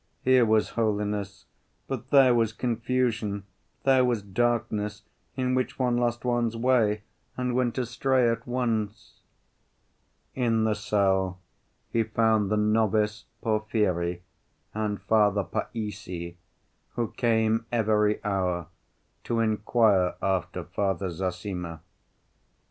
Here 0.23 0.47
was 0.47 0.69
holiness. 0.69 1.45
But 1.87 2.09
there 2.09 2.33
was 2.33 2.53
confusion, 2.53 3.43
there 3.83 4.03
was 4.03 4.23
darkness 4.23 5.03
in 5.35 5.53
which 5.53 5.77
one 5.77 5.95
lost 5.95 6.25
one's 6.25 6.57
way 6.57 7.03
and 7.37 7.53
went 7.53 7.77
astray 7.77 8.27
at 8.27 8.47
once...." 8.47 9.19
In 10.33 10.63
the 10.63 10.73
cell 10.73 11.37
he 11.91 12.01
found 12.01 12.49
the 12.49 12.57
novice 12.57 13.25
Porfiry 13.43 14.23
and 14.73 14.99
Father 14.99 15.43
Païssy, 15.43 16.35
who 16.93 17.09
came 17.11 17.67
every 17.71 18.25
hour 18.25 18.69
to 19.25 19.39
inquire 19.39 20.15
after 20.19 20.63
Father 20.63 21.11
Zossima. 21.11 21.81